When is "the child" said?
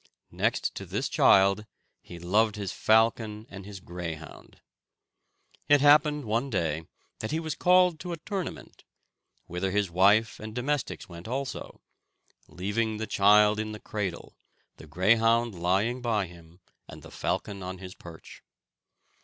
12.97-13.59